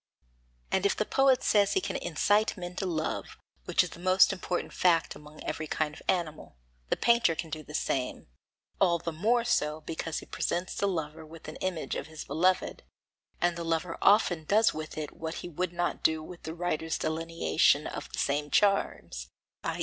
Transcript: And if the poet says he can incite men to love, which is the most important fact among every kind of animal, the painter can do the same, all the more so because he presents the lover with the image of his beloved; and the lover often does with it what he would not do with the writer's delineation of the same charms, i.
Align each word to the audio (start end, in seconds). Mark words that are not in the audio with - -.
And 0.71 0.83
if 0.83 0.95
the 0.97 1.05
poet 1.05 1.43
says 1.43 1.73
he 1.73 1.79
can 1.79 1.95
incite 1.95 2.57
men 2.57 2.75
to 2.77 2.87
love, 2.87 3.37
which 3.65 3.83
is 3.83 3.91
the 3.91 3.99
most 3.99 4.33
important 4.33 4.73
fact 4.73 5.13
among 5.13 5.43
every 5.43 5.67
kind 5.67 5.93
of 5.93 6.01
animal, 6.07 6.57
the 6.89 6.97
painter 6.97 7.35
can 7.35 7.51
do 7.51 7.61
the 7.61 7.75
same, 7.75 8.25
all 8.79 8.97
the 8.97 9.11
more 9.11 9.43
so 9.43 9.81
because 9.81 10.17
he 10.17 10.25
presents 10.25 10.73
the 10.73 10.87
lover 10.87 11.23
with 11.23 11.43
the 11.43 11.53
image 11.61 11.93
of 11.95 12.07
his 12.07 12.23
beloved; 12.23 12.81
and 13.39 13.55
the 13.55 13.63
lover 13.63 13.99
often 14.01 14.43
does 14.45 14.73
with 14.73 14.97
it 14.97 15.11
what 15.15 15.35
he 15.45 15.47
would 15.47 15.71
not 15.71 16.01
do 16.01 16.23
with 16.23 16.41
the 16.41 16.55
writer's 16.55 16.97
delineation 16.97 17.85
of 17.85 18.11
the 18.11 18.17
same 18.17 18.49
charms, 18.49 19.29
i. 19.63 19.79